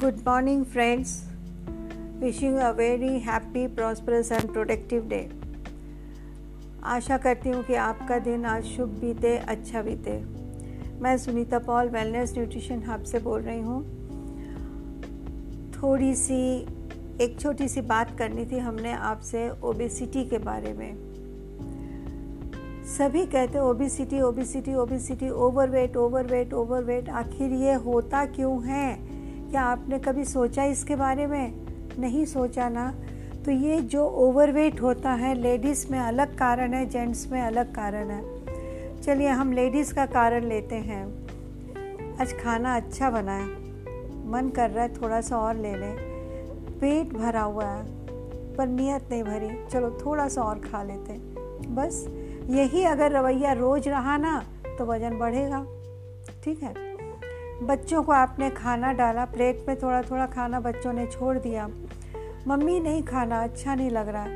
Good 0.00 0.24
morning, 0.24 0.64
friends. 0.64 1.24
Wishing 2.20 2.56
a 2.56 2.72
very 2.72 3.18
happy, 3.18 3.66
prosperous 3.68 4.30
and 4.30 4.52
productive 4.52 5.08
day. 5.08 5.24
आशा 6.84 7.16
करती 7.18 7.50
हूँ 7.50 7.62
कि 7.64 7.74
आपका 7.74 8.18
दिन 8.26 8.44
आज 8.46 8.64
शुभ 8.66 8.88
बीते 9.00 9.36
अच्छा 9.54 9.82
बीते 9.82 10.16
मैं 11.02 11.16
Sunita 11.18 11.58
Paul 11.66 11.88
wellness 11.88 12.34
nutrition 12.36 12.82
hub 12.82 13.02
से 13.02 13.18
बोल 13.18 13.42
रही 13.42 13.60
हूँ 13.60 13.82
थोड़ी 15.76 16.14
सी 16.14 16.40
एक 17.24 17.36
छोटी 17.40 17.68
सी 17.68 17.80
बात 17.90 18.16
करनी 18.18 18.46
थी 18.52 18.58
हमने 18.68 18.92
आपसे 19.10 19.48
ओबेसिटी 19.64 20.24
के 20.30 20.38
बारे 20.46 20.72
में 20.72 20.90
सभी 22.96 23.26
कहते 23.26 23.58
obesity 23.60 24.20
obesity 24.30 24.74
obesity 24.86 25.30
overweight 25.48 25.96
overweight 26.06 26.54
overweight 26.54 27.08
आखिर 27.26 27.60
ये 27.66 27.74
होता 27.84 28.24
क्यों 28.26 28.58
है 28.64 29.17
क्या 29.50 29.62
आपने 29.62 29.98
कभी 29.98 30.24
सोचा 30.24 30.64
इसके 30.64 30.96
बारे 30.96 31.26
में? 31.26 31.54
नहीं 31.98 32.24
सोचा 32.24 32.68
ना। 32.68 32.94
तो 33.44 33.50
ये 33.50 33.80
जो 33.80 34.04
ओवरवेट 34.06 34.82
होता 34.82 35.12
है 35.12 35.34
लेडीज़ 35.34 35.92
में 35.92 35.98
अलग 35.98 36.38
कारण 36.38 36.72
है 36.72 36.86
जेंट्स 36.86 37.30
में 37.32 37.40
अलग 37.42 37.74
कारण 37.74 38.10
है। 38.10 38.22
चलिए 39.02 39.28
हम 39.28 39.52
लेडीज़ 39.52 39.94
का 39.94 40.06
कारण 40.06 40.44
लेते 40.44 40.74
हैं। 40.74 41.06
आज 42.20 42.32
खाना 42.32 42.76
अच्छा 42.76 43.10
बना 43.10 43.32
है। 43.32 43.46
मन 44.30 44.48
कर 44.56 44.70
रहा 44.70 44.84
है 44.84 44.94
थोड़ा 44.94 45.20
सा 45.20 45.38
और 45.38 45.54
ले 45.54 45.74
लें। 45.74 45.96
पेट 46.80 47.12
भरा 47.12 47.42
हुआ 47.42 47.64
है, 47.64 47.86
पर 48.56 48.66
नियत 48.66 49.08
नहीं 49.10 49.22
भरी। 49.22 49.70
चलो 49.70 49.98
थोड़ा 50.06 50.28
सा 50.28 50.42
और 50.42 50.58
खा 50.58 50.82
लेते 50.82 51.12
हैं। 51.12 51.74
बस 51.74 52.06
यही 52.50 52.84
अगर 52.84 53.12
रवैया 53.12 53.52
रोज 53.52 53.88
रहा 53.88 54.16
ना 54.16 54.44
तो 54.78 54.86
वज़न 54.86 55.18
बढ़ेगा। 55.18 55.66
ठीक 56.44 56.62
है? 56.62 56.87
बच्चों 57.62 58.02
को 58.02 58.12
आपने 58.12 58.50
खाना 58.50 58.92
डाला 58.92 59.24
प्लेट 59.24 59.64
में 59.68 59.78
थोड़ा 59.78 60.02
थोड़ा 60.02 60.26
खाना 60.26 60.60
बच्चों 60.60 60.92
ने 60.92 61.06
छोड़ 61.06 61.38
दिया। 61.38 61.68
मम्मी, 62.46 62.80
नहीं 62.80 63.02
खाना 63.02 63.42
अच्छा 63.42 63.74
नहीं 63.74 63.90
लग 63.90 64.08
रहा। 64.08 64.26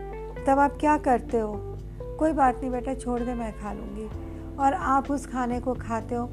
तब 0.47 0.59
आप 0.59 0.77
क्या 0.81 0.97
करते 0.97 1.39
हो? 1.39 1.79
कोई 2.19 2.33
बात 2.33 2.61
नहीं 2.61 2.71
बेटा, 2.71 2.95
छोड़ 2.95 3.21
दे, 3.21 3.35
मैं 3.35 3.53
खा 3.53 3.73
लूँगी। 3.73 4.09
और 4.57 4.75
आप 4.75 5.11
उस 5.11 5.27
खाने 5.27 5.61
को 5.61 5.75
खाते 5.75 6.15
हो? 6.15 6.31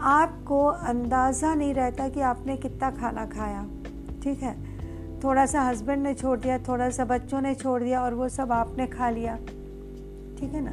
आपको 0.00 0.66
अंदाज़ा 0.66 1.54
नहीं 1.54 1.74
रहता 1.74 2.08
कि 2.08 2.20
आपने 2.20 2.56
कितना 2.56 2.90
खाना 2.90 3.26
खाया। 3.26 3.66
ठीक 4.22 4.42
है। 4.42 4.80
थोड़ा 5.24 5.46
सा 5.46 5.62
हस्बैंड 5.62 6.02
ने 6.02 6.14
छोड़ 6.14 6.38
दिया 6.38 6.58
थोड़ा 6.58 6.90
सा 6.90 7.04
बच्चों 7.04 7.40
ने 7.40 7.54
छोड़ 7.54 7.82
दिया 7.82 8.02
और 8.02 8.14
वो 8.14 8.28
सब 8.28 8.52
आपने 8.52 8.86
खा 8.86 9.10
लिया। 9.10 9.36
ठीक 10.40 10.52
है 10.54 10.60
ना? 10.60 10.72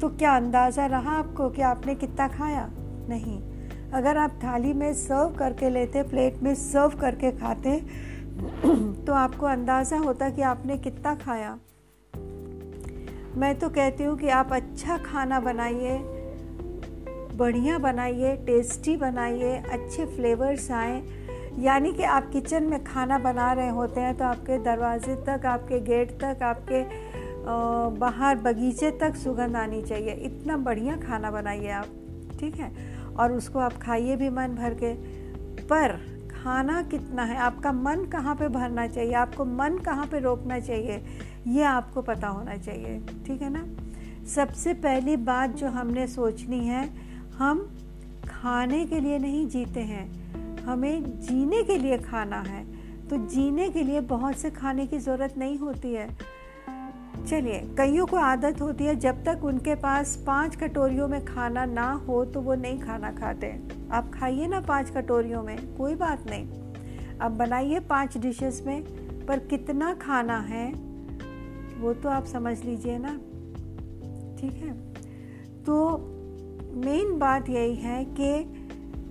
तो 0.00 0.08
क्या 0.08 0.36
अंदाज़ा 0.36 0.86
रहा 0.86 1.10
आपको 1.10 1.50
कि 1.50 1.62
आपने 1.62 1.94
कितना 1.94 2.28
खाया? 2.28 2.70
नहीं। 3.08 3.49
अगर 3.94 4.16
आप 4.16 4.38
थाली 4.44 4.72
में 4.72 4.92
सर्व 4.94 5.34
करके 5.38 5.70
लेते 5.70 6.02
प्लेट 6.02 6.42
में 6.42 6.54
सर्व 6.54 6.96
करके 7.00 7.30
खाते 7.32 7.78
तो 9.06 9.12
आपको 9.12 9.46
अंदाज़ा 9.46 9.96
होता 9.98 10.28
कि 10.30 10.42
आपने 10.42 10.76
कितना 10.78 11.14
खाया। 11.14 11.58
मैं 13.36 13.58
तो 13.58 13.68
कहती 13.68 14.04
हूँ 14.04 14.16
कि 14.18 14.28
आप 14.28 14.52
अच्छा 14.52 14.96
खाना 14.98 15.40
बनाइए, 15.40 15.98
बढ़िया 17.36 17.78
बनाइए 17.78 18.36
टेस्टी 18.36 18.96
बनाइए, 18.96 19.56
अच्छे 19.72 20.06
फ्लेवर्स 20.06 20.70
आए। 20.70 21.02
यानी 21.58 21.92
कि 21.92 22.02
आप 22.04 22.30
किचन 22.32 22.64
में 22.64 22.82
खाना 22.84 23.18
बना 23.18 23.52
रहे 23.52 23.68
होते 23.68 24.00
हैं 24.00 24.16
तो 24.16 24.24
आपके 24.24 24.58
दरवाजे 24.58 25.14
तक, 25.26 25.46
आपके 25.46 25.80
गेट 25.80 26.10
तक, 26.20 26.42
आपके 26.42 26.82
बाहर 27.98 28.36
बगीचे 28.38 28.90
तक 29.00 29.16
सुगंध 29.16 29.56
आनी 29.56 29.82
चाहिए। 29.82 30.12
इतना 30.24 30.56
बढ़िया 30.58 30.96
खाना 30.98 31.30
बनाइए 31.30 31.70
आप, 31.70 31.86
ठीक 32.40 32.56
है? 32.56 32.89
और 33.18 33.32
उसको 33.32 33.58
आप 33.58 33.72
खाइए 33.72 34.16
भी 34.16 34.28
मन 34.28 34.48
भर 34.48 34.74
के। 34.74 34.94
पर 35.64 35.92
खाना 36.30 36.82
कितना 36.82 37.22
है? 37.22 37.36
आपका 37.36 37.72
मन 37.72 38.04
कहाँ 38.04 38.34
पे 38.34 38.48
भरना 38.48 38.86
चाहिए? 38.86 39.12
आपको 39.12 39.44
मन 39.44 39.78
कहाँ 39.78 40.06
पे 40.06 40.20
रोकना 40.20 40.58
चाहिए? 40.58 41.04
ये 41.46 41.62
आपको 41.62 42.02
पता 42.02 42.28
होना 42.28 42.56
चाहिए, 42.56 43.00
ठीक 43.26 43.42
है 43.42 43.50
ना? 43.50 43.66
सबसे 44.26 44.74
पहली 44.74 45.16
बात 45.16 45.50
जो 45.50 45.68
हमने 45.68 46.06
सोचनी 46.06 46.66
है, 46.66 46.90
हम 47.38 47.76
खाने 48.28 48.86
के 48.86 49.00
लिए 49.00 49.18
नहीं 49.18 49.46
जीते 49.48 49.80
हैं। 49.80 50.20
हमें 50.62 51.20
जीने 51.20 51.62
के 51.62 51.78
लिए 51.78 51.98
खाना 51.98 52.40
है। 52.40 52.64
तो 53.08 53.16
जीने 53.16 53.68
के 53.68 53.82
लिए 53.82 54.00
बहुत 54.00 54.34
से 54.34 54.50
खाने 54.50 54.86
की 54.86 54.98
ज़रूरत 54.98 55.34
नहीं 55.38 55.58
होती 55.58 55.94
है। 55.94 56.08
चलिए, 57.26 57.60
कईयों 57.78 58.06
को 58.06 58.16
आदत 58.16 58.60
होती 58.60 58.84
है 58.84 58.94
जब 58.96 59.24
तक 59.24 59.44
उनके 59.44 59.74
पास 59.74 60.16
पाँच 60.26 60.56
कटोरियों 60.56 61.08
में 61.08 61.24
खाना 61.24 61.64
ना 61.64 61.92
हो 61.92 62.24
तो 62.24 62.40
वो 62.40 62.54
नहीं 62.54 62.78
खाना 62.78 63.10
खाते। 63.12 63.60
आप 63.92 64.10
खाइए 64.14 64.46
ना 64.46 64.60
पाँच 64.60 64.90
कटोरियों 64.90 65.42
में, 65.42 65.76
कोई 65.76 65.94
बात 65.94 66.30
नहीं। 66.30 66.46
अब 67.18 67.32
बनाइए 67.32 67.80
पाँच 67.80 68.18
डिशेस 68.18 68.62
में, 68.66 68.82
पर 69.26 69.38
कितना 69.38 69.94
खाना 69.94 70.38
है, 70.38 70.72
वो 71.80 71.92
तो 71.92 72.08
आप 72.08 72.24
समझ 72.24 72.64
लीजिए 72.64 72.98
ना। 72.98 73.14
ठीक 74.40 74.52
है? 74.52 74.72
तो 75.64 75.96
मेन 76.74 77.18
बात 77.18 77.48
यही 77.48 77.74
है 77.74 78.04
कि 78.04 78.56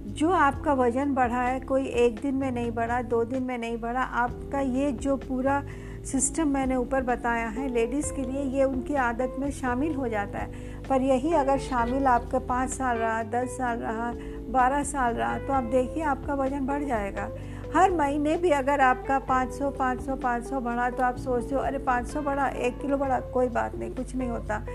जो 0.09 0.30
आपका 0.30 0.74
वज़न 0.74 1.14
बढ़ा 1.14 1.41
है, 1.41 1.59
कोई 1.59 1.86
एक 1.86 2.20
दिन 2.20 2.36
में 2.36 2.52
नहीं 2.52 2.72
बढ़ा, 2.72 3.02
दो 3.02 3.24
दिन 3.24 3.44
में 3.44 3.58
नहीं 3.58 3.78
बढ़ा, 3.78 4.02
आपका 4.02 4.59
ये 4.59 4.91
जो 4.91 5.18
पूरा 5.18 5.64
सिस्टम 6.05 6.47
मैंने 6.47 6.75
ऊपर 6.75 7.01
बताया 7.01 7.47
है, 7.47 7.73
लेडीज़ 7.73 8.13
के 8.13 8.21
लिए 8.21 8.41
ये 8.41 8.63
उनकी 8.63 8.95
आदत 8.95 9.35
में 9.39 9.51
शामिल 9.51 9.95
हो 9.95 10.07
जाता 10.07 10.39
है। 10.39 10.51
पर 10.89 11.01
यही 11.01 11.33
अगर 11.33 11.57
शामिल 11.57 12.07
आपका 12.07 12.39
पाँच 12.39 12.69
साल 12.69 12.97
रहा, 12.97 13.23
दस 13.23 13.49
साल 13.49 13.77
रहा, 13.77 14.13
बारह 14.49 14.83
साल 14.83 15.13
रहा 15.13 15.37
तो 15.37 15.53
आप 15.53 15.63
देखिए 15.63 16.03
आपका 16.03 16.33
वज़न 16.33 16.65
बढ़ 16.65 16.83
जाएगा। 16.83 17.29
हर 17.75 17.91
महीने 17.91 18.37
भी 18.37 18.49
अगर 18.49 18.81
आपका 18.81 19.19
500 19.19 19.69
500 19.69 20.15
500 20.15 20.59
बढ़ा 20.61 20.89
तो 20.89 21.03
आप 21.03 21.17
सोचते 21.17 21.55
हो, 21.55 21.61
अरे 21.61 21.77
500 21.77 22.21
बढ़ा, 22.21 22.47
एक 22.47 22.81
किलो 22.81 22.97
बढ़ा, 22.97 23.19
कोई 23.19 23.47
बात 23.47 23.75
नहीं, 23.75 23.95
कुछ 23.95 24.16
नहीं 24.16 24.29
होता। 24.29 24.66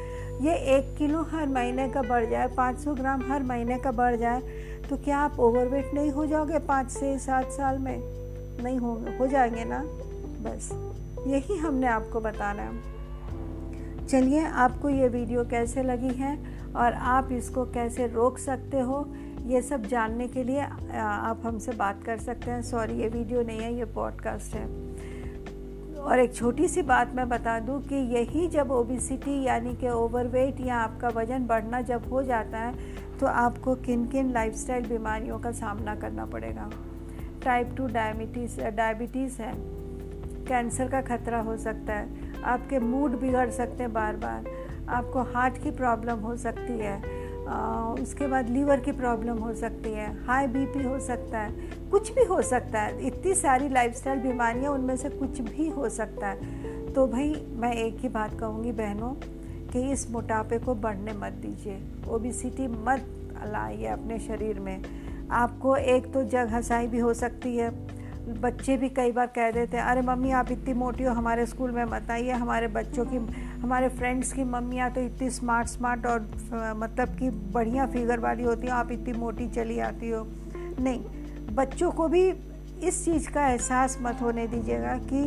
ये 0.41 0.55
एक 0.55 0.97
किलो 0.99 1.23
हर 1.23 1.49
महीने 1.49 1.89
का 1.89 2.03
बढ़ 2.03 2.25
जाए 2.25 2.49
500 2.49 2.95
ग्राम 2.95 3.33
हर 3.33 3.43
महीने 3.43 3.79
का 3.79 3.93
बढ़ 3.93 4.17
जाए 4.17 4.41
तो 4.91 4.97
क्या 4.97 5.19
आप 5.19 5.41
ओवरवेट 5.41 5.95
नहीं 5.95 6.11
हो 6.11 6.27
जाओगे 6.27 6.59
पाँच 6.59 6.91
से 6.91 7.19
सात 7.19 7.51
साल 7.51 7.79
में? 7.79 7.99
नहीं 8.63 8.79
हो 8.79 9.05
हो 9.21 9.27
जाएँगे 9.27 9.65
ना? 9.65 9.83
बस। 10.45 10.94
यही 11.27 11.57
हमने 11.59 11.87
आपको 11.87 12.21
बताना 12.21 12.63
है। 12.63 14.07
चलिए, 14.07 14.45
आपको 14.45 14.89
ये 14.89 15.09
वीडियो 15.09 15.45
कैसे 15.45 15.83
लगी 15.83 16.15
है 16.15 16.37
और 16.77 16.93
आप 16.93 17.33
इसको 17.33 17.65
कैसे 17.65 18.07
रोक 18.07 18.39
सकते 18.39 18.81
हो, 18.81 19.07
ये 19.47 19.63
सब 19.63 19.83
जानने 19.83 20.29
के 20.29 20.45
लिए 20.45 20.61
आप 20.61 21.43
हमसे 21.45 21.73
बात 21.73 22.03
कर 22.03 22.19
सकते 22.19 22.51
हैं। 22.51 22.63
सॉरी, 22.63 22.95
ये 22.95 23.09
वीडियो 23.09 23.43
नहीं 23.43 23.61
है, 23.61 23.75
ये 23.75 23.85
पॉडकास्ट 23.85 24.55
है। 24.55 24.67
और 25.97 26.19
एक 26.19 26.35
छोटी 26.35 26.69
सी 26.69 26.83
बात 26.83 27.15
मैं 27.15 27.29
बता 27.29 27.59
दूँ 27.61 27.81
कि 27.83 27.95
यही 28.15 28.47
जब 28.49 28.71
ओबिसिटी 28.71 29.43
यानी 29.43 29.75
कि 29.75 29.89
ओवरवेट 29.89 30.61
या 30.61 30.77
आपका 30.77 31.09
वज़न 31.09 31.47
बढ़ना 31.47 31.81
जब 31.81 32.09
हो 32.11 32.23
जाता 32.23 32.59
है 32.59 32.75
तो 33.21 33.27
आपको 33.27 33.75
किन 33.77 34.07
किन 34.07 34.33
लाइफस्टाइल 34.33 34.87
बीमारियों 34.87 35.39
का 35.39 35.53
सामना 35.53 35.95
करना 35.95 36.27
पड़ेगा। 36.27 36.71
टाइप 37.45 37.75
टू 37.77 37.87
डायबिटीज़ 37.87 38.61
डायबिटीज़ 38.61 39.41
है। 39.43 39.53
कैंसर 40.45 40.89
का 40.89 41.03
खतरा 41.03 41.41
हो 41.41 41.57
सकता 41.57 41.93
है 41.93 42.35
आपके 42.43 42.79
मूड 42.79 43.21
बिगड़ 43.21 43.51
सकते 43.51 43.83
हैं 43.83 43.93
बार 43.93 44.17
बार 44.17 44.45
आपको 44.89 45.23
हार्ट 45.23 45.63
की 45.63 45.71
प्रॉब्लम 45.71 46.19
हो 46.19 46.37
सकती 46.37 46.79
है 46.79 47.25
आ, 47.47 47.85
उसके 47.85 48.27
बाद 48.27 48.51
लीवर 48.51 48.81
की 48.81 48.93
प्रॉब्लम 48.93 49.39
हो 49.39 49.55
सकती 49.55 49.93
है 49.93 50.25
हाई 50.25 50.47
बीपी 50.47 50.83
हो 50.85 51.01
सकता 51.01 51.39
है 51.39 51.53
कुछ 51.91 52.13
भी 52.13 52.25
हो 52.25 52.43
सकता 52.43 52.81
है 52.81 53.07
इतनी 53.07 53.35
सारी 53.35 53.69
लाइफस्टाइल 53.69 54.19
बीमारियाँ 54.19 54.73
उनमें 54.73 54.97
से 54.97 55.09
कुछ 55.09 55.41
भी 55.41 55.69
हो 55.69 55.89
सकता 55.89 56.27
है। 56.27 56.65
तो 56.93 57.07
भाई 57.07 57.47
मैं 57.57 57.73
एक 57.73 57.97
ही 57.99 58.09
बात 58.09 58.41
कहूँगी 58.41 58.73
बहनों 58.73 59.11
कि 59.73 59.93
इस 59.93 60.11
मोटापे 60.11 60.59
को 60.59 60.75
बढ़ने 60.75 61.13
मत 61.13 61.33
दीजिए 61.33 61.83
ओबिसिटी 62.09 62.67
मत 62.67 63.07
लाइए 63.47 63.87
अपने 63.87 64.19
शरीर 64.19 64.61
में 64.61 64.83
आपको 65.31 65.77
एक 65.77 66.13
तो 66.13 66.25
जग 66.25 66.49
हसाई 66.51 66.87
भी 66.87 66.99
हो 66.99 67.15
सकती 67.15 67.57
है 67.57 67.71
बच्चे 68.25 68.77
भी 68.77 68.89
कई 68.89 69.13
बार 69.13 69.27
कह 69.27 69.51
देते 69.51 69.77
हैं, 69.77 69.85
अरे 69.85 70.01
मम्मी, 70.01 70.31
आप 70.31 70.51
इतनी 70.53 70.75
मोटी 70.75 71.05
हो, 71.05 71.13
हमारे 71.15 71.45
स्कूल 71.47 71.71
में 71.71 71.85
मत 71.85 72.11
आइए, 72.11 72.31
हमारे 72.31 72.69
बच्चों 72.69 73.05
की, 73.05 73.17
हमारे 73.61 73.89
फ्रेंड्स 73.89 74.33
की 74.33 74.45
मम्मियाँ 74.45 74.91
तो 74.91 75.01
इतनी 75.01 75.31
स्मार्ट 75.31 75.69
स्मार्ट 75.69 76.07
और 76.07 76.21
मतलब 76.77 77.17
कि 77.19 77.31
बढ़िया 77.31 77.87
फिगर 77.87 78.21
वाली 78.21 78.43
होती 78.43 78.67
हैं, 78.67 78.75
आप 78.75 78.93
इतनी 78.93 79.13
मोटी 79.13 79.49
चली 79.49 79.79
आती 79.79 80.11
हो। 80.11 80.27
नहीं, 80.81 81.01
बच्चों 81.55 81.91
को 81.91 82.09
भी 82.09 82.29
इस 82.83 83.05
चीज़ 83.05 83.31
का 83.31 83.47
एहसास 83.49 83.99
मत 84.03 84.23
होने 84.23 84.47
दीजिएगा 84.47 84.99
कि 85.13 85.23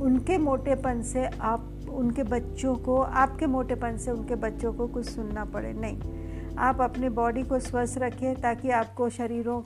उनके 0.00 0.38
मोटेपन 0.38 1.02
से 1.02 1.26
आप, 1.26 1.68
उनके 1.88 2.22
बच्चों 2.22 2.74
को, 2.76 3.00
आपके 3.00 3.46
मोटेपन 3.46 3.96
से 3.96 4.10
उनके 4.10 4.34
बच्चों 4.34 4.72
को 4.72 4.86
कुछ 4.86 5.06
सुनना 5.06 5.44
पड़े। 5.44 5.72
नहीं, 5.72 6.56
आप 6.58 6.80
अपने 6.80 7.08
बॉडी 7.08 7.42
को 7.42 7.58
स्वस्थ 7.58 7.98
रखिए 7.98 8.34
ताकि 8.34 8.70
आपको 8.70 9.08
शरीरों 9.08 9.60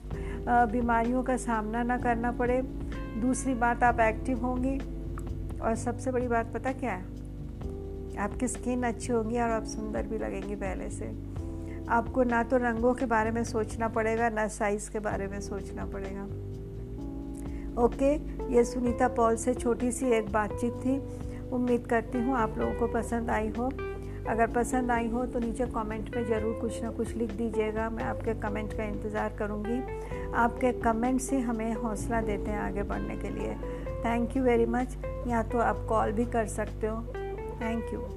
बीमारियों 0.49 1.23
का 1.23 1.37
सामना 1.37 1.83
ना 1.83 1.97
करना 1.97 2.31
पड़े। 2.31 2.61
दूसरी 3.21 3.53
बात, 3.53 3.83
आप 3.83 3.99
एक्टिव 3.99 4.45
होंगी। 4.45 4.77
और 5.59 5.75
सबसे 5.75 6.11
बड़ी 6.11 6.27
बात, 6.27 6.53
पता 6.53 6.71
क्या 6.71 6.91
है? 6.91 7.17
आपकी 8.17 8.47
स्किन 8.47 8.83
अच्छी 8.83 9.13
होगी 9.13 9.39
और 9.39 9.49
आप 9.49 9.63
सुंदर 9.63 10.03
भी 10.03 10.17
लगेंगी 10.17 10.55
पहले 10.55 10.89
से। 10.89 11.05
आपको 11.89 12.23
ना 12.23 12.43
तो 12.43 12.57
रंगों 12.57 12.93
के 12.93 13.05
बारे 13.05 13.31
में 13.31 13.43
सोचना 13.43 13.87
पड़ेगा, 13.87 14.29
ना 14.29 14.47
साइज़ 14.47 14.91
के 14.91 14.99
बारे 14.99 15.27
में 15.27 15.41
सोचना 15.41 15.85
पड़ेगा। 15.85 16.23
ओके 17.83 18.15
ये 18.53 18.63
सुनीता 18.63 19.07
पॉल 19.07 19.35
से 19.35 19.53
छोटी 19.53 19.91
सी 19.91 20.05
एक 20.05 20.31
बातचीत 20.31 20.73
थी। 20.73 21.01
उम्मीद 21.49 21.87
करती 21.87 22.17
हूँ 22.17 22.35
आप 22.35 22.57
लोगों 22.57 22.73
को 22.73 22.87
पसंद 22.87 23.29
आई 23.29 23.49
हो। 23.49 23.69
अगर 24.29 24.47
पसंद 24.51 24.91
आई 24.91 25.07
हो 25.07 25.25
तो 25.25 25.39
नीचे 25.39 25.65
कमेंट 25.65 26.15
में 26.15 26.25
ज़रूर 26.25 26.59
कुछ 26.61 26.81
ना 26.83 26.89
कुछ 26.91 27.15
लिख 27.15 27.31
दीजिएगा। 27.31 27.89
मैं 27.89 28.03
आपके 28.03 28.33
कमेंट 28.41 28.73
का 28.73 28.83
इंतज़ार 28.83 29.35
करूँगी। 29.39 29.79
आपके 30.35 30.71
कमेंट 30.81 31.21
से 31.21 31.39
हमें 31.39 31.73
हौसला 31.73 32.21
देते 32.21 32.51
हैं 32.51 32.59
आगे 32.59 32.83
बढ़ने 32.83 33.17
के 33.17 33.29
लिए। 33.29 33.55
थैंक 34.05 34.37
यू 34.37 34.43
वेरी 34.43 34.65
मच 34.67 34.97
या 35.27 35.43
तो 35.43 35.59
आप 35.59 35.85
कॉल 35.89 36.11
भी 36.11 36.25
कर 36.27 36.45
सकते 36.49 36.87
हो। 36.87 37.01
Thank 37.61 37.93
you 37.93 38.16